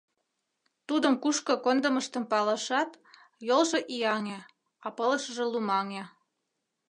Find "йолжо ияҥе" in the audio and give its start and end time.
3.47-4.39